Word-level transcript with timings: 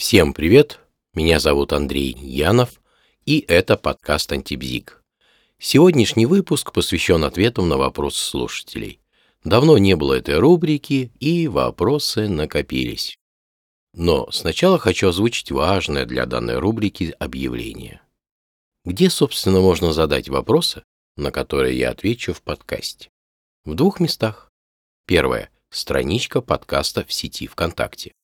Всем 0.00 0.32
привет! 0.32 0.80
Меня 1.12 1.38
зовут 1.38 1.74
Андрей 1.74 2.16
Янов, 2.18 2.80
и 3.26 3.44
это 3.46 3.76
подкаст 3.76 4.32
«Антибзик». 4.32 5.04
Сегодняшний 5.58 6.24
выпуск 6.24 6.72
посвящен 6.72 7.22
ответам 7.22 7.68
на 7.68 7.76
вопросы 7.76 8.24
слушателей. 8.24 8.98
Давно 9.44 9.76
не 9.76 9.96
было 9.96 10.14
этой 10.14 10.38
рубрики, 10.38 11.12
и 11.20 11.48
вопросы 11.48 12.28
накопились. 12.28 13.18
Но 13.92 14.30
сначала 14.30 14.78
хочу 14.78 15.08
озвучить 15.08 15.52
важное 15.52 16.06
для 16.06 16.24
данной 16.24 16.56
рубрики 16.58 17.14
объявление. 17.18 18.00
Где, 18.86 19.10
собственно, 19.10 19.60
можно 19.60 19.92
задать 19.92 20.30
вопросы, 20.30 20.82
на 21.18 21.30
которые 21.30 21.78
я 21.78 21.90
отвечу 21.90 22.32
в 22.32 22.40
подкасте? 22.40 23.10
В 23.66 23.74
двух 23.74 24.00
местах. 24.00 24.50
Первое– 25.06 25.50
страничка 25.68 26.40
подкаста 26.40 27.04
в 27.04 27.12
сети 27.12 27.46
ВКонтакте. 27.46 28.14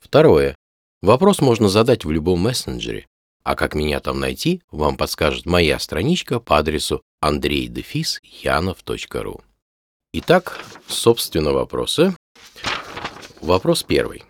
Второе 0.00 0.56
Вопрос 1.02 1.40
можно 1.40 1.68
задать 1.68 2.04
в 2.04 2.12
любом 2.12 2.38
мессенджере, 2.40 3.06
а 3.42 3.56
как 3.56 3.74
меня 3.74 3.98
там 3.98 4.20
найти, 4.20 4.62
вам 4.70 4.96
подскажет 4.96 5.46
моя 5.46 5.80
страничка 5.80 6.38
по 6.38 6.58
адресу 6.58 7.02
andreydefisyanov.ru. 7.22 9.40
Итак, 10.12 10.64
собственно, 10.86 11.52
вопросы. 11.52 12.14
Вопрос 13.40 13.82
первый. 13.82 14.22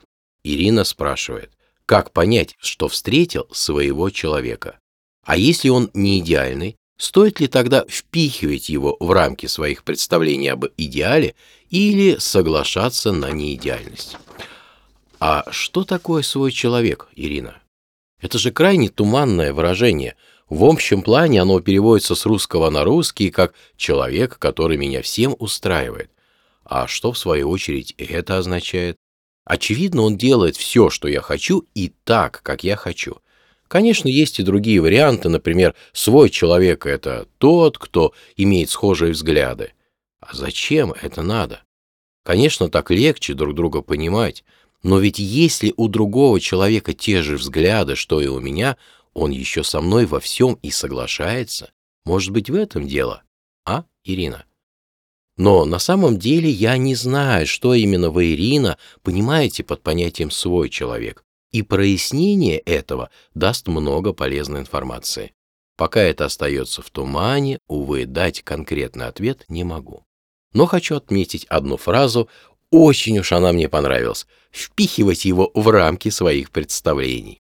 Ирина 0.44 0.84
спрашивает, 0.84 1.50
как 1.84 2.12
понять, 2.12 2.56
что 2.58 2.88
встретил 2.88 3.46
своего 3.52 4.08
человека? 4.08 4.78
А 5.26 5.36
если 5.36 5.68
он 5.68 5.90
не 5.92 6.20
идеальный, 6.20 6.76
стоит 6.96 7.38
ли 7.40 7.48
тогда 7.48 7.84
впихивать 7.86 8.70
его 8.70 8.96
в 8.98 9.10
рамки 9.10 9.44
своих 9.44 9.84
представлений 9.84 10.48
об 10.48 10.64
идеале 10.78 11.34
или 11.68 12.16
соглашаться 12.16 13.12
на 13.12 13.30
неидеальность? 13.30 14.16
А 15.24 15.44
что 15.52 15.84
такое 15.84 16.24
свой 16.24 16.50
человек, 16.50 17.06
Ирина? 17.14 17.62
Это 18.20 18.38
же 18.38 18.50
крайне 18.50 18.88
туманное 18.88 19.52
выражение. 19.52 20.16
В 20.48 20.64
общем 20.64 21.02
плане 21.02 21.40
оно 21.40 21.60
переводится 21.60 22.16
с 22.16 22.26
русского 22.26 22.70
на 22.70 22.82
русский 22.82 23.30
как 23.30 23.54
«человек, 23.76 24.36
который 24.40 24.76
меня 24.78 25.00
всем 25.00 25.36
устраивает». 25.38 26.10
А 26.64 26.88
что, 26.88 27.12
в 27.12 27.18
свою 27.18 27.50
очередь, 27.50 27.94
это 27.98 28.38
означает? 28.38 28.96
Очевидно, 29.44 30.02
он 30.02 30.16
делает 30.16 30.56
все, 30.56 30.90
что 30.90 31.06
я 31.06 31.20
хочу, 31.20 31.68
и 31.72 31.92
так, 32.02 32.40
как 32.42 32.64
я 32.64 32.74
хочу. 32.74 33.18
Конечно, 33.68 34.08
есть 34.08 34.40
и 34.40 34.42
другие 34.42 34.80
варианты, 34.80 35.28
например, 35.28 35.76
свой 35.92 36.30
человек– 36.30 36.84
это 36.86 37.28
тот, 37.38 37.78
кто 37.78 38.12
имеет 38.36 38.70
схожие 38.70 39.12
взгляды. 39.12 39.72
А 40.18 40.34
зачем 40.34 40.92
это 41.00 41.22
надо? 41.22 41.62
Конечно, 42.24 42.68
так 42.68 42.90
легче 42.90 43.34
друг 43.34 43.54
друга 43.54 43.82
понимать, 43.82 44.44
но 44.82 44.98
ведь 44.98 45.18
если 45.18 45.72
у 45.76 45.88
другого 45.88 46.40
человека 46.40 46.92
те 46.92 47.22
же 47.22 47.36
взгляды, 47.36 47.94
что 47.94 48.20
и 48.20 48.26
у 48.26 48.40
меня, 48.40 48.76
он 49.14 49.30
еще 49.30 49.62
со 49.62 49.80
мной 49.80 50.06
во 50.06 50.20
всем 50.20 50.58
и 50.62 50.70
соглашается. 50.70 51.70
Может 52.04 52.30
быть, 52.30 52.50
в 52.50 52.54
этом 52.54 52.88
дело, 52.88 53.22
а, 53.64 53.84
Ирина? 54.04 54.44
Но 55.36 55.64
на 55.64 55.78
самом 55.78 56.18
деле 56.18 56.50
я 56.50 56.76
не 56.76 56.94
знаю, 56.94 57.46
что 57.46 57.74
именно 57.74 58.10
вы, 58.10 58.32
Ирина, 58.32 58.76
понимаете 59.02 59.62
под 59.62 59.82
понятием 59.82 60.30
«свой 60.30 60.68
человек», 60.68 61.24
и 61.52 61.62
прояснение 61.62 62.58
этого 62.58 63.10
даст 63.34 63.68
много 63.68 64.12
полезной 64.12 64.60
информации. 64.60 65.32
Пока 65.76 66.00
это 66.00 66.26
остается 66.26 66.82
в 66.82 66.90
тумане, 66.90 67.58
увы, 67.66 68.04
дать 68.04 68.42
конкретный 68.42 69.06
ответ 69.06 69.44
не 69.48 69.64
могу. 69.64 70.04
Но 70.52 70.66
хочу 70.66 70.96
отметить 70.96 71.46
одну 71.46 71.76
фразу, 71.76 72.28
очень 72.72 73.18
уж 73.18 73.30
она 73.32 73.52
мне 73.52 73.68
понравилась, 73.68 74.26
впихивать 74.50 75.24
его 75.24 75.52
в 75.54 75.68
рамки 75.68 76.08
своих 76.08 76.50
представлений. 76.50 77.40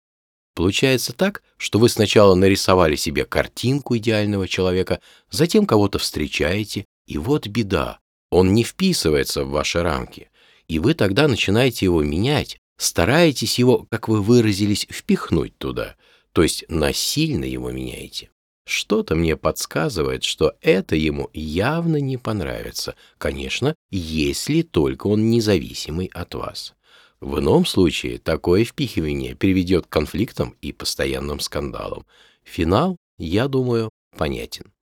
Получается 0.54 1.12
так, 1.12 1.42
что 1.58 1.78
вы 1.78 1.90
сначала 1.90 2.34
нарисовали 2.34 2.96
себе 2.96 3.26
картинку 3.26 3.96
идеального 3.98 4.48
человека, 4.48 5.00
затем 5.30 5.66
кого-то 5.66 5.98
встречаете, 5.98 6.86
и 7.06 7.18
вот 7.18 7.46
беда, 7.48 7.98
он 8.30 8.54
не 8.54 8.62
вписывается 8.62 9.44
в 9.44 9.50
ваши 9.50 9.82
рамки, 9.82 10.30
и 10.68 10.78
вы 10.78 10.94
тогда 10.94 11.28
начинаете 11.28 11.86
его 11.86 12.02
менять, 12.02 12.58
стараетесь 12.78 13.58
его, 13.58 13.86
как 13.90 14.08
вы 14.08 14.22
выразились, 14.22 14.86
впихнуть 14.90 15.58
туда, 15.58 15.96
то 16.32 16.42
есть 16.42 16.64
насильно 16.68 17.44
его 17.44 17.70
меняете. 17.70 18.30
Что-то 18.66 19.14
мне 19.14 19.36
подсказывает, 19.36 20.24
что 20.24 20.54
это 20.60 20.96
ему 20.96 21.30
явно 21.32 21.98
не 21.98 22.16
понравится. 22.16 22.96
Конечно, 23.16 23.76
если 23.90 24.62
только 24.62 25.06
он 25.06 25.30
независимый 25.30 26.10
от 26.12 26.34
вас. 26.34 26.74
В 27.20 27.38
ином 27.38 27.64
случае 27.64 28.18
такое 28.18 28.64
впихивание 28.64 29.36
приведет 29.36 29.86
к 29.86 29.90
конфликтам 29.90 30.56
и 30.62 30.72
постоянным 30.72 31.38
скандалам. 31.38 32.06
Финал, 32.42 32.96
я 33.18 33.46
думаю, 33.46 33.90
понятен. 34.16 34.72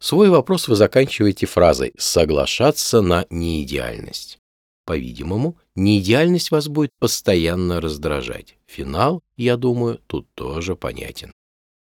Свой 0.00 0.30
вопрос 0.30 0.66
вы 0.66 0.74
заканчиваете 0.74 1.46
фразой 1.46 1.92
«соглашаться 1.96 3.02
на 3.02 3.24
неидеальность». 3.30 4.40
По-видимому, 4.84 5.56
неидеальность 5.76 6.50
вас 6.50 6.66
будет 6.66 6.90
постоянно 6.98 7.80
раздражать. 7.80 8.56
Финал, 8.66 9.22
я 9.36 9.56
думаю, 9.56 10.00
тут 10.08 10.26
тоже 10.34 10.74
понятен 10.74 11.32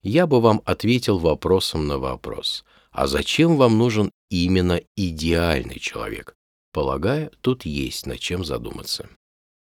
я 0.03 0.27
бы 0.27 0.41
вам 0.41 0.63
ответил 0.65 1.19
вопросом 1.19 1.87
на 1.87 1.99
вопрос. 1.99 2.65
А 2.91 3.07
зачем 3.07 3.57
вам 3.57 3.79
нужен 3.79 4.11
именно 4.31 4.81
идеальный 4.97 5.79
человек? 5.79 6.35
Полагаю, 6.73 7.31
тут 7.41 7.65
есть 7.65 8.07
над 8.07 8.19
чем 8.19 8.45
задуматься. 8.45 9.09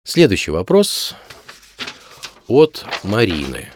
Следующий 0.04 0.50
вопрос 0.50 1.14
от 2.46 2.84
Марины. 3.02 3.68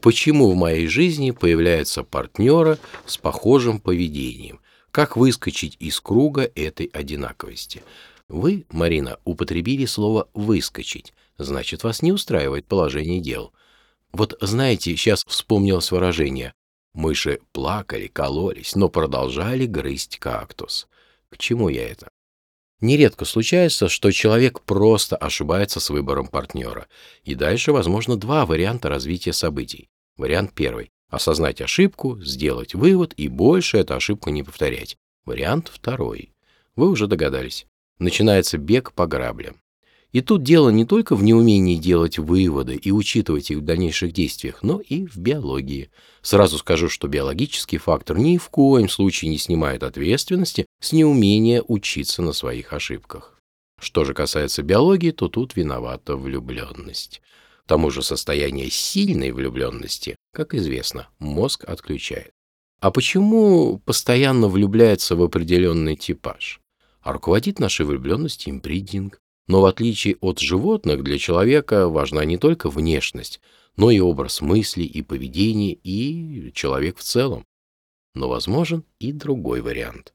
Почему 0.00 0.50
в 0.50 0.56
моей 0.56 0.88
жизни 0.88 1.30
появляются 1.30 2.02
партнеры 2.02 2.78
с 3.06 3.16
похожим 3.16 3.78
поведением? 3.78 4.60
Как 4.90 5.16
выскочить 5.16 5.76
из 5.78 6.00
круга 6.00 6.50
этой 6.54 6.86
одинаковости? 6.86 7.82
Вы, 8.28 8.66
Марина, 8.70 9.18
употребили 9.24 9.86
слово 9.86 10.28
«выскочить», 10.34 11.14
значит, 11.38 11.84
вас 11.84 12.02
не 12.02 12.12
устраивает 12.12 12.66
положение 12.66 13.20
дел. 13.20 13.52
Вот 14.12 14.36
знаете, 14.40 14.94
сейчас 14.96 15.24
вспомнилось 15.26 15.90
выражение. 15.90 16.52
Мыши 16.92 17.40
плакали, 17.52 18.08
кололись, 18.08 18.74
но 18.74 18.90
продолжали 18.90 19.64
грызть 19.64 20.18
кактус. 20.18 20.86
К 21.30 21.38
чему 21.38 21.70
я 21.70 21.88
это? 21.88 22.10
Нередко 22.80 23.24
случается, 23.24 23.88
что 23.88 24.10
человек 24.10 24.60
просто 24.60 25.16
ошибается 25.16 25.80
с 25.80 25.88
выбором 25.88 26.26
партнера. 26.26 26.88
И 27.22 27.34
дальше, 27.34 27.72
возможно, 27.72 28.16
два 28.16 28.44
варианта 28.44 28.88
развития 28.90 29.32
событий. 29.32 29.88
Вариант 30.16 30.52
первый– 30.52 30.90
осознать 31.08 31.62
ошибку, 31.62 32.20
сделать 32.20 32.74
вывод 32.74 33.14
и 33.16 33.28
больше 33.28 33.78
эту 33.78 33.94
ошибку 33.94 34.30
не 34.30 34.42
повторять. 34.42 34.96
Вариант 35.24 35.70
второй. 35.72 36.34
Вы 36.74 36.90
уже 36.90 37.06
догадались. 37.06 37.66
Начинается 37.98 38.58
бег 38.58 38.92
по 38.92 39.06
граблям. 39.06 39.61
И 40.12 40.20
тут 40.20 40.42
дело 40.42 40.68
не 40.68 40.84
только 40.84 41.16
в 41.16 41.22
неумении 41.22 41.76
делать 41.76 42.18
выводы 42.18 42.76
и 42.76 42.90
учитывать 42.90 43.50
их 43.50 43.58
в 43.58 43.64
дальнейших 43.64 44.12
действиях, 44.12 44.62
но 44.62 44.80
и 44.80 45.06
в 45.06 45.16
биологии. 45.16 45.90
Сразу 46.20 46.58
скажу, 46.58 46.90
что 46.90 47.08
биологический 47.08 47.78
фактор 47.78 48.18
ни 48.18 48.36
в 48.36 48.50
коем 48.50 48.90
случае 48.90 49.30
не 49.30 49.38
снимает 49.38 49.82
ответственности 49.82 50.66
с 50.80 50.92
неумения 50.92 51.62
учиться 51.66 52.20
на 52.20 52.32
своих 52.32 52.74
ошибках. 52.74 53.38
Что 53.80 54.04
же 54.04 54.12
касается 54.12 54.62
биологии, 54.62 55.12
то 55.12 55.28
тут 55.28 55.56
виновата 55.56 56.16
влюбленность. 56.16 57.22
К 57.64 57.68
тому 57.68 57.90
же 57.90 58.02
состояние 58.02 58.70
сильной 58.70 59.32
влюбленности, 59.32 60.16
как 60.32 60.54
известно, 60.54 61.08
мозг 61.18 61.64
отключает. 61.66 62.30
А 62.80 62.90
почему 62.90 63.78
постоянно 63.78 64.48
влюбляется 64.48 65.16
в 65.16 65.22
определенный 65.22 65.96
типаж? 65.96 66.60
А 67.00 67.12
руководит 67.12 67.60
нашей 67.60 67.86
влюбленностью 67.86 68.52
импридинг. 68.52 69.18
Но 69.48 69.60
в 69.60 69.66
отличие 69.66 70.16
от 70.20 70.38
животных, 70.38 71.02
для 71.02 71.18
человека 71.18 71.88
важна 71.88 72.24
не 72.24 72.38
только 72.38 72.70
внешность, 72.70 73.40
но 73.76 73.90
и 73.90 74.00
образ 74.00 74.40
мысли 74.40 74.84
и 74.84 75.02
поведения, 75.02 75.72
и 75.72 76.52
человек 76.52 76.98
в 76.98 77.02
целом. 77.02 77.46
Но 78.14 78.28
возможен 78.28 78.84
и 78.98 79.12
другой 79.12 79.60
вариант. 79.60 80.14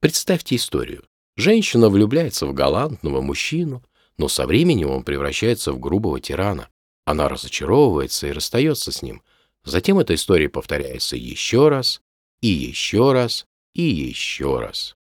Представьте 0.00 0.56
историю. 0.56 1.04
Женщина 1.36 1.88
влюбляется 1.88 2.46
в 2.46 2.54
галантного 2.54 3.20
мужчину, 3.20 3.84
но 4.16 4.28
со 4.28 4.46
временем 4.46 4.90
он 4.90 5.04
превращается 5.04 5.72
в 5.72 5.78
грубого 5.78 6.20
тирана. 6.20 6.68
Она 7.04 7.28
разочаровывается 7.28 8.26
и 8.26 8.32
расстается 8.32 8.90
с 8.90 9.02
ним. 9.02 9.22
Затем 9.64 9.98
эта 9.98 10.14
история 10.14 10.48
повторяется 10.48 11.16
еще 11.16 11.68
раз, 11.68 12.00
и 12.40 12.48
еще 12.48 13.12
раз, 13.12 13.46
и 13.74 13.82
еще 13.82 14.58
раз. 14.58 14.96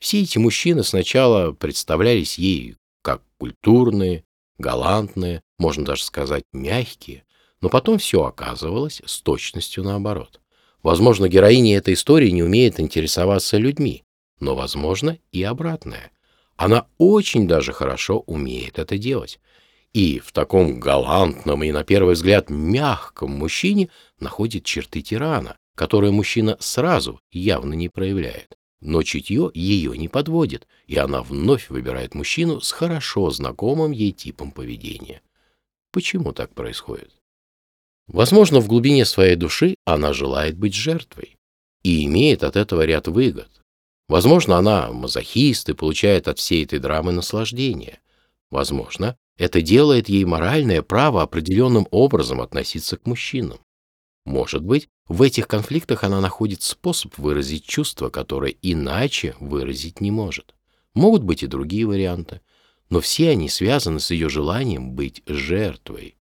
Все 0.00 0.22
эти 0.22 0.38
мужчины 0.38 0.82
сначала 0.82 1.52
представлялись 1.52 2.38
ей 2.38 2.76
как 3.08 3.22
культурные, 3.38 4.24
галантные, 4.58 5.40
можно 5.58 5.82
даже 5.82 6.04
сказать 6.04 6.44
мягкие, 6.52 7.24
но 7.62 7.70
потом 7.70 7.96
все 7.96 8.22
оказывалось 8.22 9.00
с 9.06 9.22
точностью 9.22 9.82
наоборот. 9.82 10.42
Возможно, 10.82 11.26
героиня 11.26 11.78
этой 11.78 11.94
истории 11.94 12.28
не 12.28 12.42
умеет 12.42 12.78
интересоваться 12.78 13.56
людьми, 13.56 14.04
но, 14.40 14.54
возможно, 14.54 15.16
и 15.32 15.42
обратное. 15.42 16.10
Она 16.56 16.86
очень 16.98 17.48
даже 17.48 17.72
хорошо 17.72 18.18
умеет 18.26 18.78
это 18.78 18.98
делать. 18.98 19.40
и 19.94 20.18
в 20.18 20.32
таком 20.32 20.78
галантном 20.78 21.62
и, 21.64 21.72
на 21.72 21.82
первый 21.84 22.12
взгляд, 22.12 22.50
мягком 22.50 23.30
мужчине 23.30 23.88
находит 24.20 24.64
черты 24.64 25.00
тирана, 25.00 25.56
которые 25.74 26.12
мужчина 26.12 26.58
сразу 26.60 27.20
явно 27.32 27.72
не 27.72 27.88
проявляет. 27.88 28.58
Но 28.80 29.02
чутье 29.02 29.50
ее 29.54 29.96
не 29.98 30.08
подводит, 30.08 30.68
и 30.86 30.96
она 30.96 31.22
вновь 31.22 31.68
выбирает 31.68 32.14
мужчину 32.14 32.60
с 32.60 32.70
хорошо 32.70 33.30
знакомым 33.30 33.90
ей 33.90 34.12
типом 34.12 34.52
поведения. 34.52 35.20
Почему 35.90 36.32
так 36.32 36.54
происходит? 36.54 37.12
Возможно, 38.06 38.60
в 38.60 38.68
глубине 38.68 39.04
своей 39.04 39.36
души 39.36 39.74
она 39.84 40.12
желает 40.12 40.56
быть 40.56 40.74
жертвой 40.74 41.36
и 41.82 42.04
имеет 42.06 42.42
от 42.44 42.56
этого 42.56 42.84
ряд 42.84 43.08
выгод. 43.08 43.50
Возможно, 44.08 44.56
она 44.56 44.90
мазохист 44.92 45.68
и 45.68 45.74
получает 45.74 46.28
от 46.28 46.38
всей 46.38 46.64
этой 46.64 46.78
драмы 46.78 47.12
наслаждение. 47.12 48.00
Возможно, 48.50 49.16
это 49.36 49.60
делает 49.60 50.08
ей 50.08 50.24
моральное 50.24 50.82
право 50.82 51.22
определенным 51.22 51.86
образом 51.90 52.40
относиться 52.40 52.96
к 52.96 53.06
мужчинам. 53.06 53.58
Может 54.24 54.62
быть, 54.62 54.88
в 55.08 55.22
этих 55.22 55.48
конфликтах 55.48 56.04
она 56.04 56.20
находит 56.20 56.62
способ 56.62 57.16
выразить 57.16 57.64
чувства, 57.64 58.10
которые 58.10 58.56
иначе 58.60 59.34
выразить 59.40 60.02
не 60.02 60.10
может. 60.10 60.54
Могут 60.94 61.22
быть 61.22 61.42
и 61.42 61.46
другие 61.46 61.86
варианты, 61.86 62.42
но 62.90 63.00
все 63.00 63.30
они 63.30 63.48
связаны 63.48 64.00
с 64.00 64.10
ее 64.10 64.28
желанием 64.28 64.92
быть 64.92 65.22
жертвой. 65.26 66.16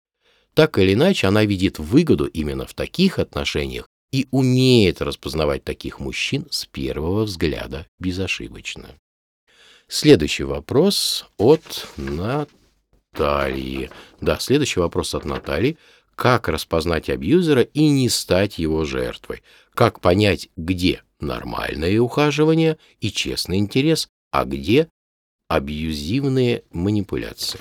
Так 0.53 0.77
или 0.77 0.93
иначе, 0.93 1.27
она 1.27 1.45
видит 1.45 1.79
выгоду 1.79 2.25
именно 2.27 2.65
в 2.65 2.73
таких 2.73 3.19
отношениях 3.19 3.87
и 4.11 4.27
умеет 4.31 5.01
распознавать 5.01 5.63
таких 5.63 5.99
мужчин 5.99 6.47
с 6.51 6.65
первого 6.65 7.23
взгляда 7.23 7.87
безошибочно. 7.99 8.95
Следующий 9.87 10.43
вопрос 10.43 11.25
от 11.37 11.87
Натальи. 11.97 13.89
Да, 14.21 14.39
следующий 14.39 14.79
вопрос 14.79 15.13
от 15.15 15.25
Натальи. 15.25 15.77
Как 16.15 16.47
распознать 16.47 17.09
абьюзера 17.09 17.61
и 17.61 17.89
не 17.89 18.09
стать 18.09 18.57
его 18.57 18.85
жертвой? 18.85 19.43
Как 19.73 19.99
понять, 19.99 20.49
где 20.55 21.03
нормальное 21.19 21.99
ухаживание 21.99 22.77
и 23.01 23.11
честный 23.11 23.57
интерес, 23.57 24.07
а 24.31 24.45
где 24.45 24.89
абьюзивные 25.49 26.63
манипуляции? 26.71 27.59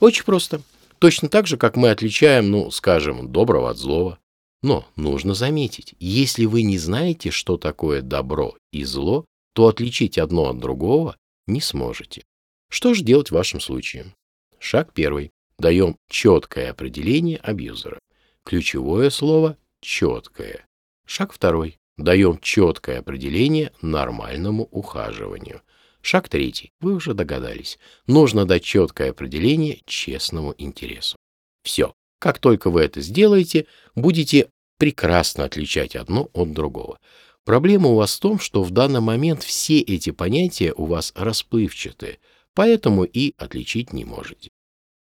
Очень 0.00 0.24
просто. 0.24 0.62
Точно 0.98 1.28
так 1.28 1.46
же, 1.46 1.58
как 1.58 1.76
мы 1.76 1.90
отличаем, 1.90 2.50
ну, 2.50 2.70
скажем, 2.70 3.30
доброго 3.30 3.70
от 3.70 3.76
злого. 3.76 4.18
Но 4.62 4.86
нужно 4.96 5.34
заметить, 5.34 5.94
если 6.00 6.46
вы 6.46 6.62
не 6.62 6.78
знаете, 6.78 7.30
что 7.30 7.58
такое 7.58 8.00
добро 8.00 8.56
и 8.72 8.84
зло, 8.84 9.26
то 9.52 9.68
отличить 9.68 10.18
одно 10.18 10.48
от 10.48 10.58
другого 10.58 11.16
не 11.46 11.60
сможете. 11.60 12.24
Что 12.70 12.94
же 12.94 13.04
делать 13.04 13.28
в 13.28 13.34
вашем 13.34 13.60
случае? 13.60 14.14
Шаг 14.58 14.92
первый. 14.94 15.30
Даем 15.58 15.96
четкое 16.08 16.70
определение 16.70 17.38
абьюзера. 17.38 17.98
Ключевое 18.44 19.10
слово 19.10 19.56
«четкое». 19.80 20.66
Шаг 21.06 21.32
второй. 21.32 21.78
Даем 21.96 22.38
четкое 22.40 22.98
определение 22.98 23.72
нормальному 23.80 24.68
ухаживанию. 24.70 25.62
Шаг 26.02 26.28
третий. 26.28 26.72
Вы 26.80 26.94
уже 26.94 27.14
догадались. 27.14 27.78
Нужно 28.06 28.44
дать 28.44 28.64
четкое 28.64 29.10
определение 29.10 29.80
честному 29.86 30.54
интересу. 30.58 31.16
Все. 31.62 31.94
Как 32.18 32.38
только 32.38 32.70
вы 32.70 32.82
это 32.82 33.00
сделаете, 33.00 33.66
будете 33.94 34.50
прекрасно 34.78 35.44
отличать 35.44 35.96
одно 35.96 36.28
от 36.34 36.52
другого. 36.52 36.98
Проблема 37.44 37.88
у 37.88 37.94
вас 37.94 38.16
в 38.16 38.20
том, 38.20 38.38
что 38.38 38.62
в 38.62 38.70
данный 38.72 39.00
момент 39.00 39.42
все 39.42 39.80
эти 39.80 40.10
понятия 40.10 40.72
у 40.76 40.84
вас 40.84 41.12
расплывчаты, 41.16 42.18
поэтому 42.54 43.04
и 43.04 43.34
отличить 43.38 43.92
не 43.92 44.04
можете. 44.04 44.50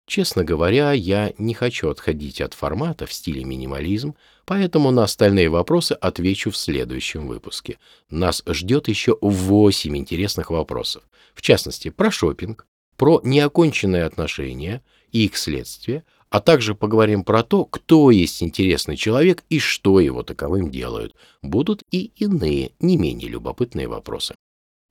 Честно 0.08 0.44
говоря, 0.44 0.92
я 0.92 1.34
не 1.40 1.56
хочу 1.56 1.90
отходить 1.90 2.40
от 2.40 2.54
формата 2.54 3.08
в 3.08 3.14
стиле 3.14 3.44
минимализм, 3.44 4.16
поэтому 4.46 4.92
на 4.92 5.04
остальные 5.04 5.50
вопросы 5.50 5.94
отвечу 5.94 6.52
в 6.52 6.58
следующем 6.58 7.28
выпуске. 7.28 7.80
Нас 8.12 8.44
ждет 8.48 8.88
еще 8.88 9.18
8 9.20 9.98
интересных 9.98 10.52
вопросов. 10.52 11.04
В 11.34 11.42
частности, 11.42 11.90
про 11.90 12.12
шопинг, 12.12 12.68
про 12.98 13.20
неоконченные 13.24 14.04
отношения 14.04 14.84
и 15.12 15.26
их 15.26 15.38
следствия, 15.38 16.04
а 16.30 16.40
также 16.40 16.76
поговорим 16.76 17.24
про 17.24 17.44
то, 17.44 17.66
кто 17.66 18.12
есть 18.12 18.44
интересный 18.44 18.98
человек 18.98 19.44
и 19.50 19.58
что 19.58 20.00
его 20.00 20.22
таковым 20.22 20.70
делают. 20.70 21.16
Будут 21.42 21.84
и 21.92 22.12
иные, 22.18 22.72
не 22.80 22.98
менее 22.98 23.30
любопытные 23.30 23.88
вопросы. 23.88 24.36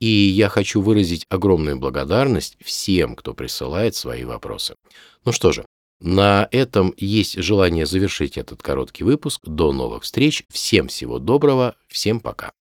И 0.05 0.07
я 0.07 0.51
хочу 0.51 0.83
выразить 0.83 1.25
огромную 1.31 1.79
благодарность 1.79 2.59
всем, 2.63 3.17
кто 3.17 3.33
присылает 3.33 3.95
свои 3.95 4.25
вопросы. 4.25 4.75
Ну 5.25 5.33
что 5.33 5.51
же, 5.51 5.65
на 5.99 6.47
этом 6.51 6.93
есть 6.99 7.43
желание 7.43 7.87
завершить 7.87 8.37
этот 8.37 8.63
короткий 8.63 9.03
выпуск. 9.03 9.41
До 9.47 9.73
новых 9.73 10.03
встреч. 10.03 10.45
Всем 10.53 10.89
всего 10.89 11.19
доброго. 11.19 11.75
Всем 11.89 12.21
пока. 12.21 12.53